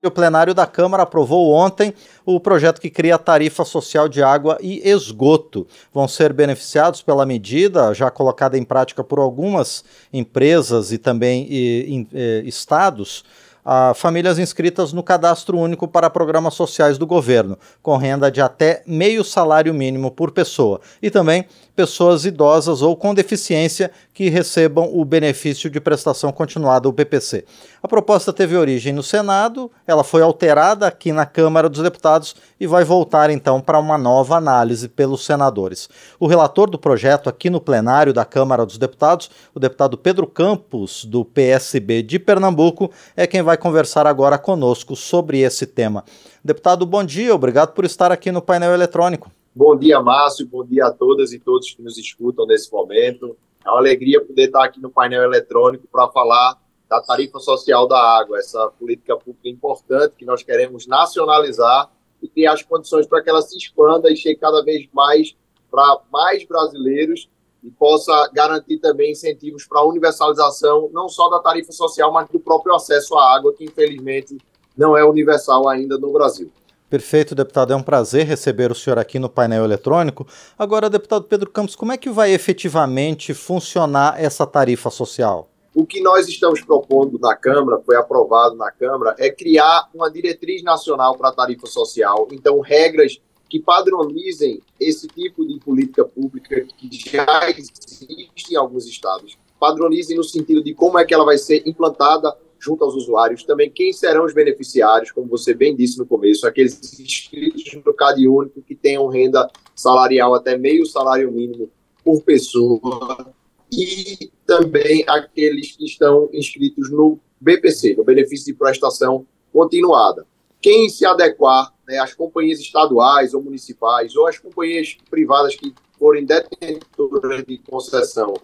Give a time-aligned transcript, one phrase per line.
[0.00, 1.92] O plenário da Câmara aprovou ontem
[2.24, 5.66] o projeto que cria a tarifa social de água e esgoto.
[5.92, 12.06] Vão ser beneficiados pela medida, já colocada em prática por algumas empresas e também e,
[12.12, 13.24] e, e, estados,
[13.70, 18.82] a famílias inscritas no Cadastro Único para Programas Sociais do Governo, com renda de até
[18.86, 21.44] meio salário mínimo por pessoa, e também
[21.76, 27.44] pessoas idosas ou com deficiência que recebam o benefício de prestação continuada, o PPC.
[27.82, 32.66] A proposta teve origem no Senado, ela foi alterada aqui na Câmara dos Deputados e
[32.66, 35.88] vai voltar então para uma nova análise pelos senadores.
[36.18, 41.04] O relator do projeto aqui no plenário da Câmara dos Deputados, o deputado Pedro Campos,
[41.04, 46.04] do PSB de Pernambuco, é quem vai conversar agora conosco sobre esse tema.
[46.42, 49.30] Deputado, bom dia, obrigado por estar aqui no painel eletrônico.
[49.54, 50.46] Bom dia, Márcio.
[50.46, 53.36] Bom dia a todas e todos que nos escutam nesse momento.
[53.66, 56.56] É uma alegria poder estar aqui no painel eletrônico para falar
[56.88, 61.90] da tarifa social da água, essa política pública importante que nós queremos nacionalizar
[62.22, 65.36] e criar as condições para que ela se expanda e chegue cada vez mais
[65.70, 67.28] para mais brasileiros
[67.68, 72.40] e possa garantir também incentivos para a universalização não só da tarifa social, mas do
[72.40, 74.38] próprio acesso à água, que infelizmente
[74.76, 76.50] não é universal ainda no Brasil.
[76.88, 77.74] Perfeito, deputado.
[77.74, 80.26] É um prazer receber o senhor aqui no painel eletrônico.
[80.58, 85.50] Agora, deputado Pedro Campos, como é que vai efetivamente funcionar essa tarifa social?
[85.74, 90.62] O que nós estamos propondo na Câmara, foi aprovado na Câmara, é criar uma diretriz
[90.62, 92.26] nacional para a tarifa social.
[92.32, 99.38] Então, regras que padronizem esse tipo de política pública que já existe em alguns estados.
[99.58, 103.70] Padronizem no sentido de como é que ela vai ser implantada junto aos usuários, também
[103.70, 108.60] quem serão os beneficiários, como você bem disse no começo, aqueles inscritos no CAD único
[108.62, 111.70] que tenham renda salarial até meio salário mínimo
[112.04, 113.32] por pessoa,
[113.70, 120.26] e também aqueles que estão inscritos no BPC, no Benefício de Prestação Continuada.
[120.60, 126.24] Quem se adequar, né, as companhias estaduais ou municipais, ou as companhias privadas que forem
[126.24, 128.34] detentoras de concessão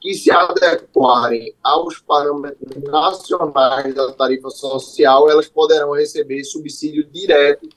[0.00, 7.68] que se adequarem aos parâmetros nacionais da tarifa social, elas poderão receber subsídio direto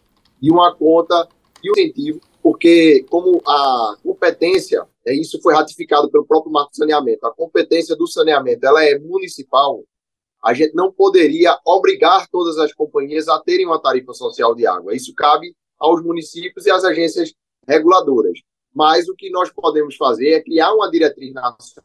[0.42, 1.28] de uma conta
[1.62, 7.26] de incentivo, porque como a competência, é, isso foi ratificado pelo próprio Marco de Saneamento,
[7.26, 9.84] a competência do saneamento ela é municipal,
[10.44, 14.96] a gente não poderia obrigar todas as companhias a terem uma tarifa social de água.
[14.96, 17.34] Isso cabe aos municípios e às agências
[17.68, 18.40] reguladoras.
[18.74, 21.84] Mas o que nós podemos fazer é criar uma diretriz nacional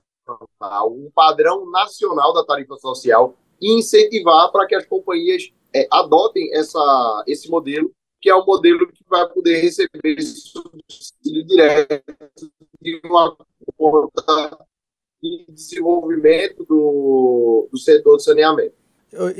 [0.86, 7.24] um padrão nacional da tarifa social e incentivar para que as companhias é, adotem essa,
[7.26, 12.02] esse modelo, que é o modelo que vai poder receber subsídio direto
[12.80, 13.36] de uma
[13.76, 14.58] conta
[15.22, 18.74] de desenvolvimento do, do setor de saneamento.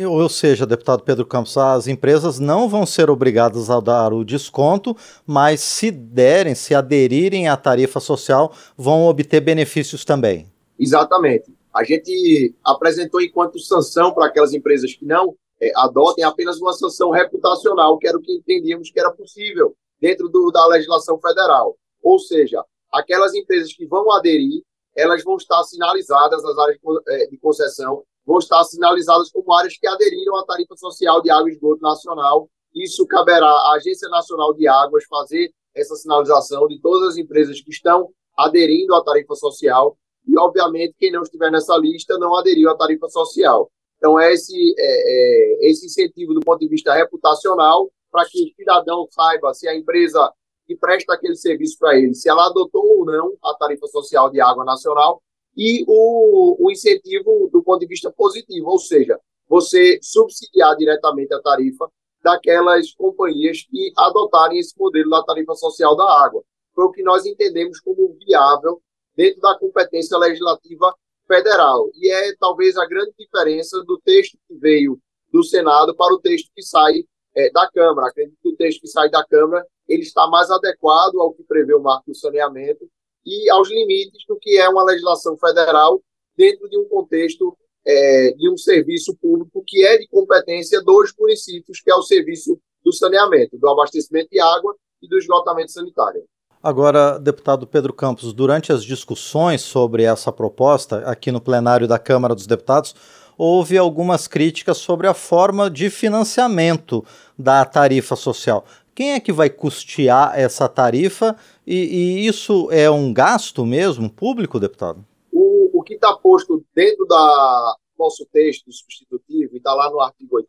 [0.09, 4.97] Ou seja, deputado Pedro Campos, as empresas não vão ser obrigadas a dar o desconto,
[5.27, 10.51] mas se derem, se aderirem à tarifa social, vão obter benefícios também.
[10.79, 11.53] Exatamente.
[11.75, 17.11] A gente apresentou enquanto sanção para aquelas empresas que não é, adotem apenas uma sanção
[17.11, 21.77] reputacional, que era o que entendíamos que era possível dentro do, da legislação federal.
[22.03, 24.63] Ou seja, aquelas empresas que vão aderir,
[24.97, 26.79] elas vão estar sinalizadas, as áreas
[27.09, 31.49] é, de concessão vão estar sinalizadas como áreas que aderiram à tarifa social de água
[31.49, 32.49] e esgoto nacional.
[32.75, 37.71] Isso caberá à Agência Nacional de Águas fazer essa sinalização de todas as empresas que
[37.71, 42.77] estão aderindo à tarifa social e, obviamente, quem não estiver nessa lista não aderiu à
[42.77, 43.71] tarifa social.
[43.97, 48.55] Então, é esse, é, é, esse incentivo do ponto de vista reputacional para que o
[48.55, 50.33] cidadão saiba se a empresa
[50.69, 54.39] que presta aquele serviço para ele, se ela adotou ou não a tarifa social de
[54.39, 55.23] água nacional,
[55.57, 59.19] e o, o incentivo do ponto de vista positivo, ou seja,
[59.49, 61.91] você subsidiar diretamente a tarifa
[62.23, 66.45] daquelas companhias que adotarem esse modelo da tarifa social da água.
[66.75, 68.83] Foi o que nós entendemos como viável
[69.17, 70.95] dentro da competência legislativa
[71.27, 71.91] federal.
[71.95, 74.99] E é talvez a grande diferença do texto que veio
[75.33, 77.05] do Senado para o texto que sai
[77.39, 78.09] é, da Câmara.
[78.09, 81.75] Acredito que o texto que sai da Câmara ele está mais adequado ao que prevê
[81.75, 82.87] o marco do saneamento
[83.25, 86.03] e aos limites do que é uma legislação federal
[86.37, 87.57] dentro de um contexto
[87.87, 92.59] é, de um serviço público que é de competência dos municípios, que é o serviço
[92.85, 96.23] do saneamento, do abastecimento de água e do esgotamento sanitário.
[96.63, 102.35] Agora, deputado Pedro Campos, durante as discussões sobre essa proposta aqui no plenário da Câmara
[102.35, 102.95] dos Deputados,
[103.39, 107.05] houve algumas críticas sobre a forma de financiamento
[107.39, 108.65] da tarifa social.
[108.95, 111.37] Quem é que vai custear essa tarifa?
[111.65, 115.07] E, e isso é um gasto mesmo público, deputado?
[115.33, 120.37] O, o que está posto dentro do nosso texto substitutivo, e está lá no artigo
[120.37, 120.49] 8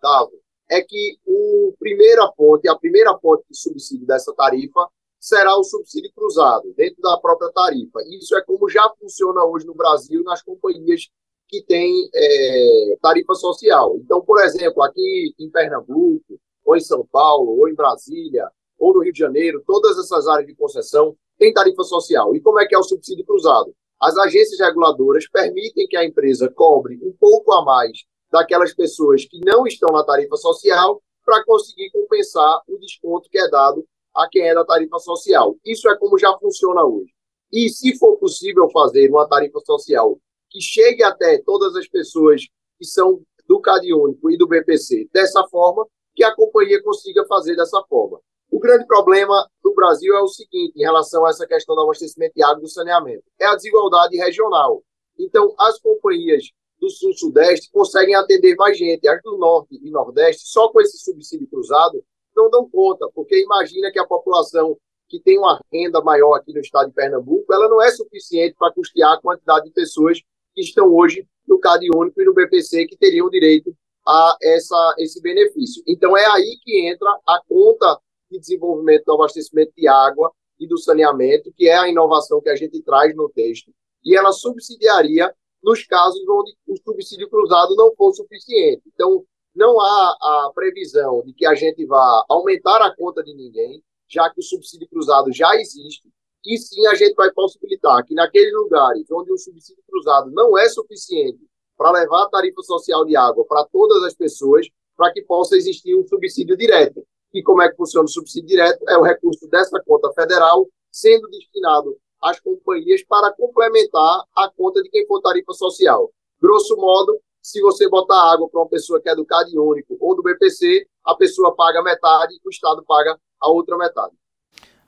[0.72, 4.88] é que o primeira fonte, a primeira fonte de subsídio dessa tarifa
[5.20, 8.00] será o subsídio cruzado, dentro da própria tarifa.
[8.10, 11.10] Isso é como já funciona hoje no Brasil nas companhias
[11.50, 13.98] que têm é, tarifa social.
[13.98, 18.48] Então, por exemplo, aqui em Pernambuco, ou em São Paulo, ou em Brasília,
[18.78, 22.36] ou no Rio de Janeiro, todas essas áreas de concessão têm tarifa social.
[22.36, 23.74] E como é que é o subsídio cruzado?
[24.00, 29.40] As agências reguladoras permitem que a empresa cobre um pouco a mais daquelas pessoas que
[29.44, 33.84] não estão na tarifa social para conseguir compensar o desconto que é dado
[34.16, 35.58] a quem é da tarifa social.
[35.66, 37.12] Isso é como já funciona hoje.
[37.52, 40.20] E se for possível fazer uma tarifa social
[40.50, 42.42] que chegue até todas as pessoas
[42.78, 45.86] que são do CadÚnico e do BPC dessa forma,
[46.16, 48.20] que a companhia consiga fazer dessa forma.
[48.52, 52.34] O grande problema do Brasil é o seguinte, em relação a essa questão do abastecimento
[52.36, 54.84] de água e do saneamento, é a desigualdade regional.
[55.18, 56.46] Então, as companhias
[56.80, 59.08] do Sul-Sudeste conseguem atender mais gente.
[59.08, 62.04] As do Norte e Nordeste, só com esse subsídio cruzado,
[62.36, 64.78] não dão conta, porque imagina que a população
[65.10, 68.72] que tem uma renda maior aqui no estado de Pernambuco, ela não é suficiente para
[68.72, 70.20] custear a quantidade de pessoas
[70.60, 73.74] que estão hoje no CAD Único e no BPC que teriam direito
[74.06, 75.82] a essa, esse benefício.
[75.88, 77.98] Então, é aí que entra a conta
[78.30, 82.56] de desenvolvimento do abastecimento de água e do saneamento, que é a inovação que a
[82.56, 83.72] gente traz no texto,
[84.04, 85.34] e ela subsidiaria
[85.64, 88.84] nos casos onde o subsídio cruzado não for suficiente.
[88.94, 89.24] Então,
[89.56, 94.30] não há a previsão de que a gente vá aumentar a conta de ninguém, já
[94.30, 96.10] que o subsídio cruzado já existe,
[96.50, 100.68] e sim a gente vai possibilitar que naqueles lugares onde o subsídio cruzado não é
[100.68, 101.40] suficiente
[101.78, 104.68] para levar a tarifa social de água para todas as pessoas,
[104.98, 107.06] para que possa existir um subsídio direto.
[107.32, 108.84] E como é que funciona o subsídio direto?
[108.90, 114.90] É o recurso dessa conta federal sendo destinado às companhias para complementar a conta de
[114.90, 116.12] quem for tarifa social.
[116.42, 120.16] Grosso modo, se você botar água para uma pessoa que é do CAD único ou
[120.16, 124.16] do BPC, a pessoa paga metade e o Estado paga a outra metade.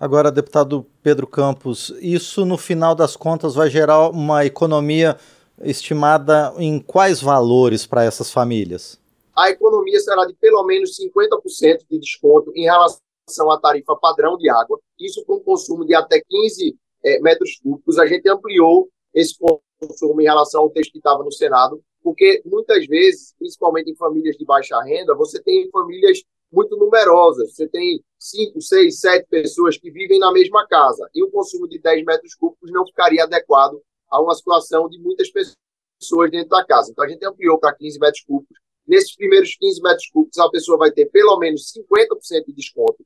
[0.01, 5.15] Agora, deputado Pedro Campos, isso no final das contas vai gerar uma economia
[5.61, 8.99] estimada em quais valores para essas famílias?
[9.37, 14.49] A economia será de pelo menos 50% de desconto em relação à tarifa padrão de
[14.49, 16.75] água, isso com consumo de até 15
[17.05, 17.99] é, metros cúbicos.
[17.99, 19.35] A gente ampliou esse
[19.79, 24.35] consumo em relação ao texto que estava no Senado, porque muitas vezes, principalmente em famílias
[24.35, 27.53] de baixa renda, você tem famílias muito numerosas.
[27.55, 31.09] Você tem cinco, seis, sete pessoas que vivem na mesma casa.
[31.15, 35.29] E um consumo de 10 metros cúbicos não ficaria adequado a uma situação de muitas
[35.29, 36.91] pessoas dentro da casa.
[36.91, 38.57] Então, a gente ampliou para 15 metros cúbicos.
[38.85, 43.05] Nesses primeiros 15 metros cúbicos, a pessoa vai ter pelo menos 50% de desconto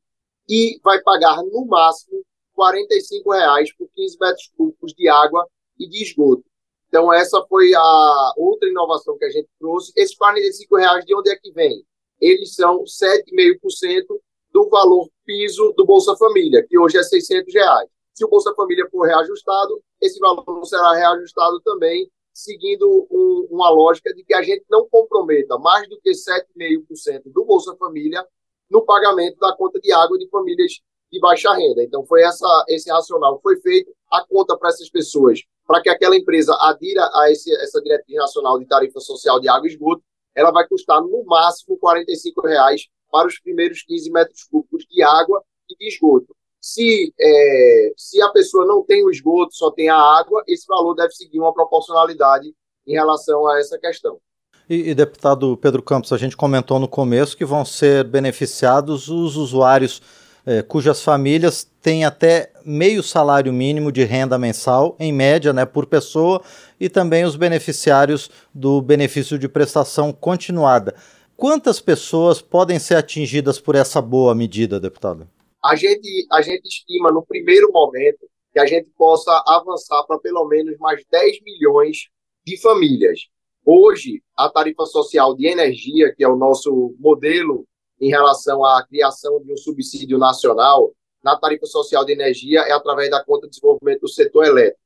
[0.49, 2.23] e vai pagar, no máximo,
[2.57, 2.87] R$
[3.31, 6.43] reais por 15 metros cúbicos de água e de esgoto.
[6.87, 9.91] Então, essa foi a outra inovação que a gente trouxe.
[9.95, 11.85] Esses R$ reais de onde é que vem?
[12.19, 14.03] Eles são 7,5%
[14.51, 17.89] do valor piso do Bolsa Família, que hoje é 600 reais.
[18.13, 24.13] Se o Bolsa Família for reajustado, esse valor será reajustado também, seguindo um, uma lógica
[24.13, 28.25] de que a gente não comprometa mais do que 7,5% do Bolsa Família
[28.69, 30.79] no pagamento da conta de água de famílias
[31.11, 31.83] de baixa renda.
[31.83, 33.91] Então, foi essa, esse racional que foi feito.
[34.11, 38.59] A conta para essas pessoas para que aquela empresa adira a esse, essa diretriz nacional
[38.59, 40.03] de tarifa social de água e esgoto,
[40.35, 42.03] ela vai custar no máximo R$
[42.43, 46.35] reais para os primeiros 15 metros cúbicos de água e de esgoto.
[46.61, 50.95] Se, é, se a pessoa não tem o esgoto, só tem a água, esse valor
[50.95, 52.53] deve seguir uma proporcionalidade
[52.85, 54.19] em relação a essa questão.
[54.67, 59.37] E, e, deputado Pedro Campos, a gente comentou no começo que vão ser beneficiados os
[59.37, 60.01] usuários
[60.45, 65.85] é, cujas famílias têm até meio salário mínimo de renda mensal, em média, né, por
[65.85, 66.41] pessoa,
[66.79, 70.95] e também os beneficiários do benefício de prestação continuada.
[71.35, 75.27] Quantas pessoas podem ser atingidas por essa boa medida, deputado?
[75.63, 80.47] A gente, a gente estima, no primeiro momento, que a gente possa avançar para pelo
[80.47, 82.07] menos mais 10 milhões
[82.45, 83.21] de famílias.
[83.65, 87.65] Hoje, a tarifa social de energia, que é o nosso modelo
[87.99, 93.09] em relação à criação de um subsídio nacional na tarifa social de energia é através
[93.09, 94.79] da conta de desenvolvimento do setor elétrico.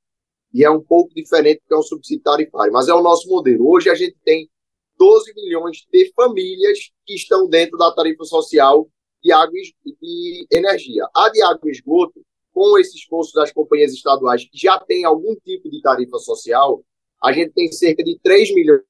[0.54, 3.70] E é um pouco diferente porque é um subsídio tarifário, mas é o nosso modelo.
[3.70, 4.50] Hoje a gente tem
[4.98, 8.90] 12 milhões de famílias que estão dentro da tarifa social
[9.24, 9.54] de água
[10.02, 11.08] e energia.
[11.16, 15.36] A de água e esgoto, com esse esforço das companhias estaduais que já tem algum
[15.36, 16.84] tipo de tarifa social,
[17.22, 18.82] a gente tem cerca de 3 milhões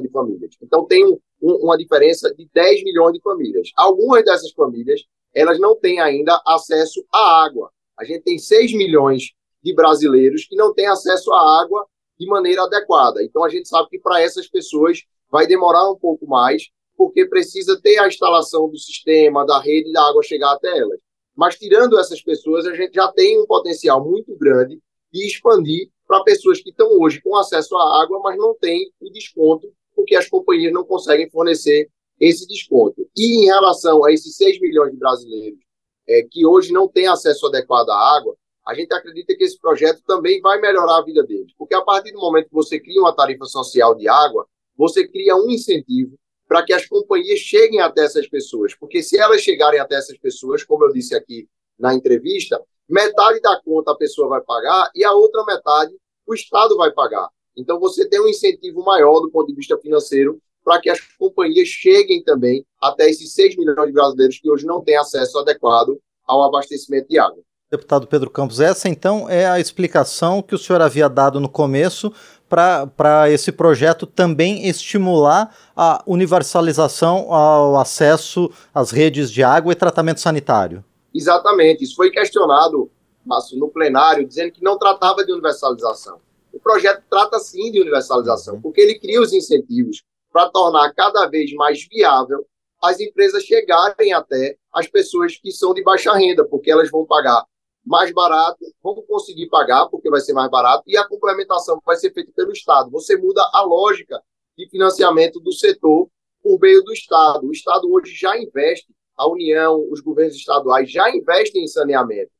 [0.00, 0.54] de famílias.
[0.62, 3.70] Então tem um, uma diferença de 10 milhões de famílias.
[3.76, 5.02] Algumas dessas famílias,
[5.34, 7.70] elas não têm ainda acesso à água.
[7.98, 9.32] A gente tem 6 milhões
[9.62, 11.86] de brasileiros que não têm acesso à água
[12.18, 13.22] de maneira adequada.
[13.22, 17.80] Então, a gente sabe que para essas pessoas vai demorar um pouco mais, porque precisa
[17.80, 20.98] ter a instalação do sistema, da rede da água chegar até elas.
[21.34, 24.78] Mas tirando essas pessoas, a gente já tem um potencial muito grande
[25.12, 29.08] de expandir para pessoas que estão hoje com acesso à água, mas não têm o
[29.10, 31.88] desconto, porque as companhias não conseguem fornecer
[32.18, 33.08] esse desconto.
[33.16, 35.60] E em relação a esses 6 milhões de brasileiros
[36.08, 38.36] é, que hoje não têm acesso adequado à água,
[38.66, 41.52] a gente acredita que esse projeto também vai melhorar a vida deles.
[41.56, 45.36] Porque a partir do momento que você cria uma tarifa social de água, você cria
[45.36, 48.74] um incentivo para que as companhias cheguem até essas pessoas.
[48.74, 51.48] Porque se elas chegarem até essas pessoas, como eu disse aqui
[51.78, 52.60] na entrevista,
[52.90, 55.92] metade da conta a pessoa vai pagar e a outra metade
[56.26, 57.28] o Estado vai pagar.
[57.56, 61.68] Então você tem um incentivo maior do ponto de vista financeiro para que as companhias
[61.68, 66.42] cheguem também até esses 6 milhões de brasileiros que hoje não têm acesso adequado ao
[66.42, 67.42] abastecimento de água.
[67.70, 72.12] Deputado Pedro Campos, essa então é a explicação que o senhor havia dado no começo
[72.48, 80.20] para esse projeto também estimular a universalização ao acesso às redes de água e tratamento
[80.20, 80.84] sanitário.
[81.14, 82.90] Exatamente, isso foi questionado
[83.24, 86.20] Márcio, no plenário, dizendo que não tratava de universalização.
[86.52, 88.60] O projeto trata sim de universalização, uhum.
[88.60, 90.02] porque ele cria os incentivos
[90.32, 92.44] para tornar cada vez mais viável
[92.82, 97.44] as empresas chegarem até as pessoas que são de baixa renda, porque elas vão pagar
[97.84, 102.12] mais barato, vamos conseguir pagar, porque vai ser mais barato, e a complementação vai ser
[102.12, 102.90] feita pelo Estado.
[102.90, 104.20] Você muda a lógica
[104.56, 106.08] de financiamento do setor
[106.42, 107.46] por meio do Estado.
[107.46, 108.88] O Estado hoje já investe,
[109.20, 112.30] a União, os governos estaduais já investem em saneamento.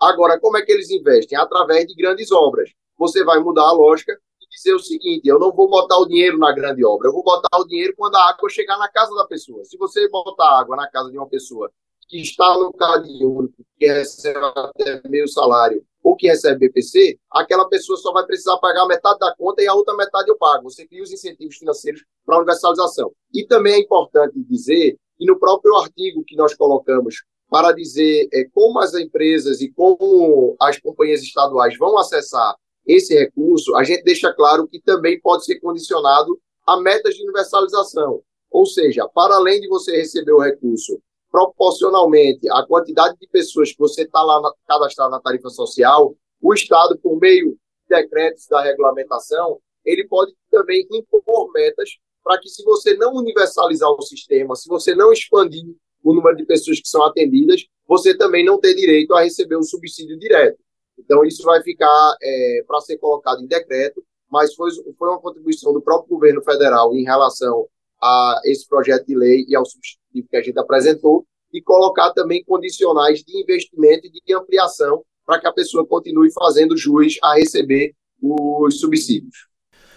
[0.00, 1.38] Agora, como é que eles investem?
[1.38, 2.70] Através de grandes obras.
[2.98, 6.36] Você vai mudar a lógica e dizer o seguinte: eu não vou botar o dinheiro
[6.36, 9.24] na grande obra, eu vou botar o dinheiro quando a água chegar na casa da
[9.26, 9.64] pessoa.
[9.64, 11.70] Se você botar água na casa de uma pessoa
[12.08, 17.66] que está no Cadinho único, que recebe até meio salário, ou que recebe BPC, aquela
[17.68, 20.64] pessoa só vai precisar pagar metade da conta e a outra metade eu pago.
[20.64, 23.12] Você cria os incentivos financeiros para a universalização.
[23.32, 28.44] E também é importante dizer que no próprio artigo que nós colocamos para dizer é,
[28.52, 32.54] como as empresas e como as companhias estaduais vão acessar
[32.86, 38.22] esse recurso, a gente deixa claro que também pode ser condicionado a metas de universalização.
[38.50, 41.00] Ou seja, para além de você receber o recurso
[41.30, 46.98] proporcionalmente à quantidade de pessoas que você está lá cadastrado na tarifa social, o Estado,
[46.98, 47.56] por meio de
[47.96, 51.90] decretos da regulamentação, ele pode também impor metas
[52.24, 56.46] para que, se você não universalizar o sistema, se você não expandir o número de
[56.46, 60.58] pessoas que são atendidas, você também não tem direito a receber um subsídio direto.
[60.98, 65.72] Então, isso vai ficar é, para ser colocado em decreto, mas foi, foi uma contribuição
[65.72, 67.68] do próprio governo federal em relação
[68.00, 72.42] a esse projeto de lei e ao substitutivo que a gente apresentou, e colocar também
[72.42, 77.94] condicionais de investimento e de ampliação para que a pessoa continue fazendo jus a receber
[78.20, 79.46] os subsídios.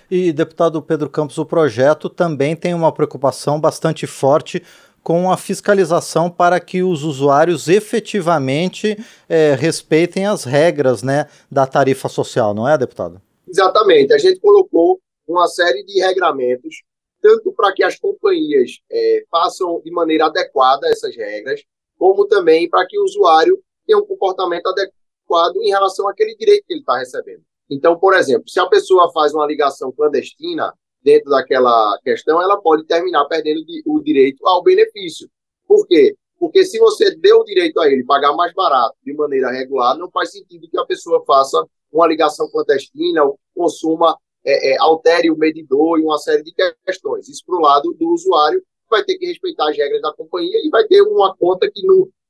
[0.09, 4.63] E, deputado Pedro Campos, o projeto também tem uma preocupação bastante forte
[5.03, 8.97] com a fiscalização para que os usuários efetivamente
[9.29, 13.21] é, respeitem as regras né, da tarifa social, não é, deputado?
[13.47, 14.13] Exatamente.
[14.13, 16.83] A gente colocou uma série de regramentos
[17.21, 21.61] tanto para que as companhias é, façam de maneira adequada essas regras,
[21.97, 26.73] como também para que o usuário tenha um comportamento adequado em relação àquele direito que
[26.73, 27.41] ele está recebendo.
[27.69, 32.85] Então, por exemplo, se a pessoa faz uma ligação clandestina dentro daquela questão, ela pode
[32.85, 35.29] terminar perdendo o direito ao benefício.
[35.67, 36.15] Por quê?
[36.39, 40.09] Porque se você deu o direito a ele pagar mais barato de maneira regular, não
[40.11, 45.37] faz sentido que a pessoa faça uma ligação clandestina ou consuma é, é, altere o
[45.37, 46.53] medidor e uma série de
[46.85, 47.27] questões.
[47.27, 50.69] Isso para o lado do usuário, vai ter que respeitar as regras da companhia e
[50.69, 51.81] vai ter uma conta que,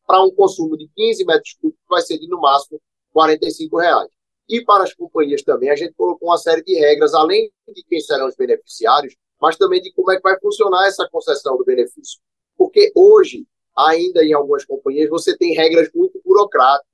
[0.05, 2.81] para um consumo de 15 metros cúbicos, vai ser de, no máximo,
[3.13, 4.09] 45 reais.
[4.49, 7.99] E para as companhias também, a gente colocou uma série de regras, além de quem
[7.99, 12.19] serão os beneficiários, mas também de como é que vai funcionar essa concessão do benefício.
[12.57, 13.45] Porque hoje,
[13.77, 16.87] ainda em algumas companhias, você tem regras muito burocráticas.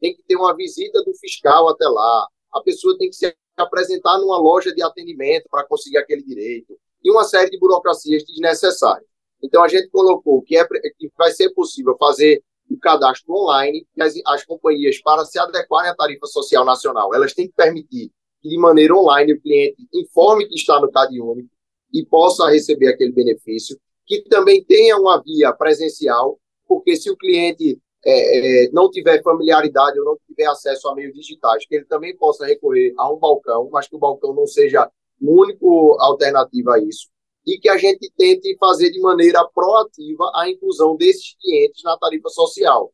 [0.00, 4.18] Tem que ter uma visita do fiscal até lá, a pessoa tem que se apresentar
[4.18, 9.06] numa loja de atendimento para conseguir aquele direito, e uma série de burocracias desnecessárias.
[9.42, 14.02] Então, a gente colocou que, é, que vai ser possível fazer o cadastro online, que
[14.02, 18.10] as, as companhias, para se adequarem à tarifa social nacional, elas têm que permitir
[18.40, 21.48] que, de maneira online, o cliente informe que está no CAD único
[21.92, 27.80] e possa receber aquele benefício, que também tenha uma via presencial, porque se o cliente
[28.04, 32.16] é, é, não tiver familiaridade ou não tiver acesso a meios digitais, que ele também
[32.16, 36.78] possa recorrer a um balcão, mas que o balcão não seja o único alternativa a
[36.78, 37.08] isso,
[37.48, 42.28] e que a gente tente fazer de maneira proativa a inclusão desses clientes na tarifa
[42.28, 42.92] social.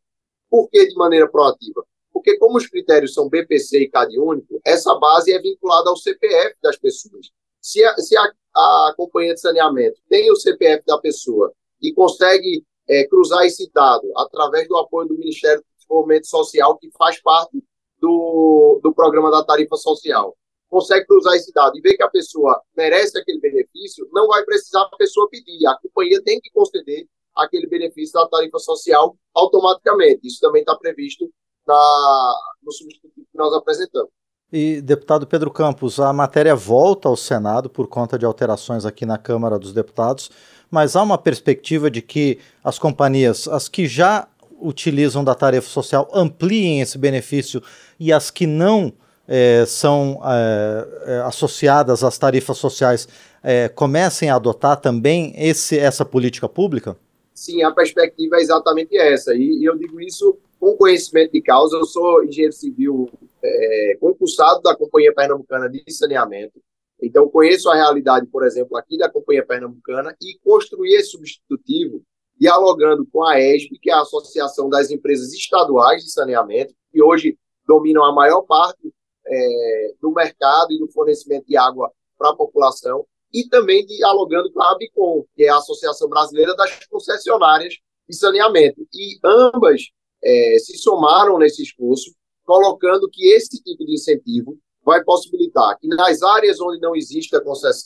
[0.49, 1.85] Por que de maneira proativa?
[2.13, 6.55] Porque como os critérios são BPC e CAD único, essa base é vinculada ao CPF
[6.63, 7.31] das pessoas.
[7.61, 8.23] Se a, se a,
[8.55, 14.09] a companhia de saneamento tem o CPF da pessoa e consegue é, cruzar esse dado
[14.17, 17.61] através do apoio do Ministério do Desenvolvimento Social, que faz parte
[17.99, 20.37] do, do programa da tarifa social,
[20.75, 24.83] consegue cruzar esse dado e ver que a pessoa merece aquele benefício, não vai precisar
[24.83, 25.65] a pessoa pedir.
[25.69, 30.27] A companhia tem que conceder aquele benefício da tarifa social automaticamente.
[30.27, 31.31] Isso também está previsto
[31.65, 34.11] na, no substitutivo que nós apresentamos.
[34.53, 39.17] E, deputado Pedro Campos, a matéria volta ao Senado por conta de alterações aqui na
[39.17, 40.29] Câmara dos Deputados,
[40.69, 44.29] mas há uma perspectiva de que as companhias, as que já
[44.61, 47.63] utilizam da tarifa social, ampliem esse benefício
[47.99, 48.93] e as que não
[49.27, 53.09] é, são é, associadas às tarifas sociais
[53.43, 56.97] é, comecem a adotar também esse, essa política pública?
[57.35, 59.35] Sim, a perspectiva é exatamente essa.
[59.35, 61.77] E, e eu digo isso com conhecimento de causa.
[61.77, 63.11] Eu sou engenheiro civil
[63.43, 66.61] é, concursado da Companhia Pernambucana de Saneamento.
[67.03, 72.03] Então, conheço a realidade, por exemplo, aqui da Companhia Pernambucana e construir esse substitutivo
[72.39, 77.39] dialogando com a ESB, que é a Associação das Empresas Estaduais de Saneamento, que hoje
[77.67, 78.93] dominam a maior parte
[79.27, 84.63] é, do mercado e do fornecimento de água para a população, e também dialogando com
[84.63, 87.75] a ABICOM, que é a Associação Brasileira das Concessionárias
[88.09, 88.87] de Saneamento.
[88.95, 89.83] E ambas
[90.23, 92.15] é, se somaram nesse esforço,
[92.45, 97.35] colocando que esse tipo de incentivo vai possibilitar que nas áreas onde não existe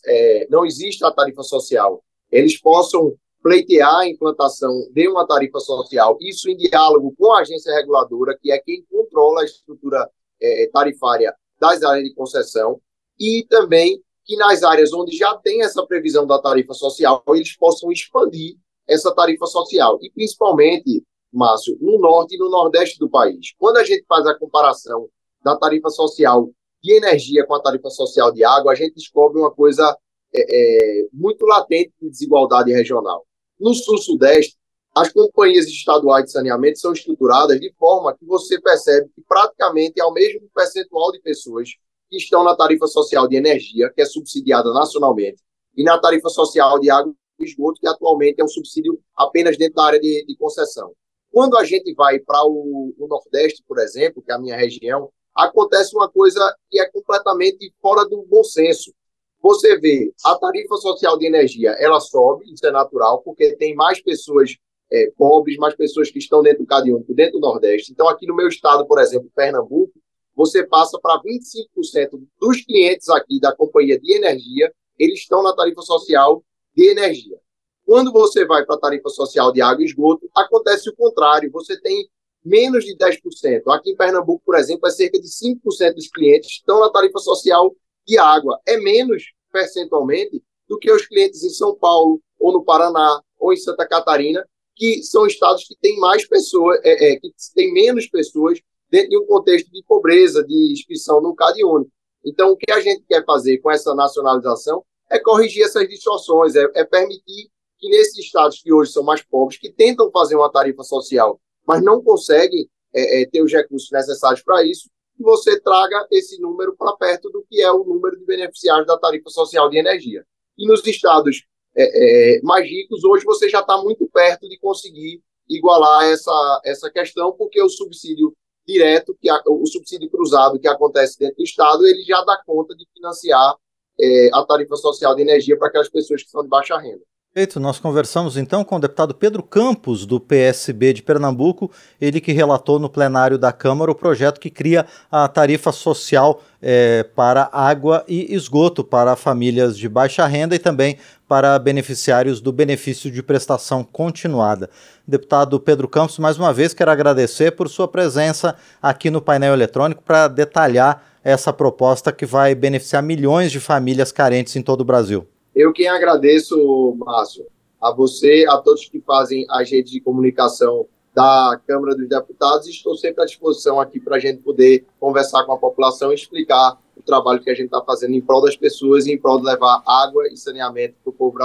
[0.05, 0.65] é, não
[1.05, 7.15] a tarifa social, eles possam pleitear a implantação de uma tarifa social, isso em diálogo
[7.17, 12.15] com a agência reguladora, que é quem controla a estrutura é, tarifária das áreas de
[12.15, 12.81] concessão,
[13.19, 17.91] e também que nas áreas onde já tem essa previsão da tarifa social, eles possam
[17.91, 19.99] expandir essa tarifa social.
[20.03, 21.03] E principalmente,
[21.33, 23.55] Márcio, no norte e no nordeste do país.
[23.59, 25.09] Quando a gente faz a comparação
[25.43, 26.51] da tarifa social
[26.83, 29.97] de energia com a tarifa social de água, a gente descobre uma coisa
[30.35, 33.27] é, é, muito latente de desigualdade regional.
[33.59, 34.58] No sul-sudeste,
[35.01, 40.05] as companhias estaduais de saneamento são estruturadas de forma que você percebe que praticamente é
[40.05, 41.71] o mesmo percentual de pessoas
[42.11, 45.41] que estão na tarifa social de energia, que é subsidiada nacionalmente,
[45.77, 49.77] e na tarifa social de água e esgoto, que atualmente é um subsídio apenas dentro
[49.77, 50.93] da área de, de concessão.
[51.31, 55.11] Quando a gente vai para o, o, Nordeste, por exemplo, que é a minha região,
[55.33, 58.93] acontece uma coisa que é completamente fora do bom senso.
[59.41, 64.03] Você vê a tarifa social de energia, ela sobe, isso é natural, porque tem mais
[64.03, 64.57] pessoas
[64.91, 67.93] é, pobres, mais pessoas que estão dentro do Cadiúnico, dentro do Nordeste.
[67.93, 69.93] Então, aqui no meu estado, por exemplo, Pernambuco,
[70.35, 75.83] você passa para 25% dos clientes aqui da companhia de energia, eles estão na tarifa
[75.83, 77.39] social de energia.
[77.85, 81.81] Quando você vai para a tarifa social de água e esgoto, acontece o contrário, você
[81.81, 82.09] tem
[82.45, 83.63] menos de 10%.
[83.69, 87.75] Aqui em Pernambuco, por exemplo, é cerca de 5% dos clientes estão na tarifa social
[88.07, 88.61] de água.
[88.67, 93.57] É menos percentualmente do que os clientes em São Paulo, ou no Paraná, ou em
[93.57, 94.47] Santa Catarina,
[94.79, 99.19] que são estados que têm mais pessoas, é, é, que têm menos pessoas dentro de
[99.19, 101.91] um contexto de pobreza, de inscrição no CAD único.
[102.25, 106.65] Então, o que a gente quer fazer com essa nacionalização é corrigir essas distorções, é,
[106.75, 110.85] é permitir que nesses estados que hoje são mais pobres, que tentam fazer uma tarifa
[110.85, 116.07] social, mas não conseguem é, é, ter os recursos necessários para isso, que você traga
[116.13, 119.77] esse número para perto do que é o número de beneficiários da tarifa social de
[119.77, 120.25] energia.
[120.57, 121.45] E nos estados
[121.79, 126.91] é, é, mais ricos, hoje você já está muito perto de conseguir igualar essa, essa
[126.91, 128.37] questão, porque o subsídio
[128.67, 132.75] direto, que a, o subsídio cruzado que acontece dentro do Estado, ele já dá conta
[132.75, 133.55] de financiar
[133.99, 137.03] é, a tarifa social de energia para aquelas pessoas que são de baixa renda.
[137.39, 141.71] Perfeito, nós conversamos então com o deputado Pedro Campos, do PSB de Pernambuco,
[142.01, 147.05] ele que relatou no plenário da Câmara o projeto que cria a tarifa social é,
[147.05, 150.99] para água e esgoto para famílias de baixa renda e também
[151.29, 154.69] para beneficiários do benefício de prestação continuada.
[155.07, 160.03] Deputado Pedro Campos, mais uma vez quero agradecer por sua presença aqui no painel eletrônico
[160.03, 165.25] para detalhar essa proposta que vai beneficiar milhões de famílias carentes em todo o Brasil.
[165.59, 167.45] Eu quem agradeço, Márcio,
[167.83, 172.69] a você, a todos que fazem as redes de comunicação da Câmara dos Deputados.
[172.69, 176.79] Estou sempre à disposição aqui para a gente poder conversar com a população e explicar
[176.97, 179.47] o trabalho que a gente está fazendo em prol das pessoas e em prol de
[179.47, 181.37] levar água e saneamento para o povo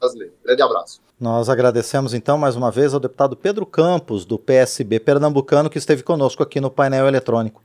[0.00, 0.34] brasileiro.
[0.44, 1.00] Grande abraço.
[1.20, 6.02] Nós agradecemos então mais uma vez ao deputado Pedro Campos, do PSB pernambucano, que esteve
[6.02, 7.58] conosco aqui no painel eletrônico.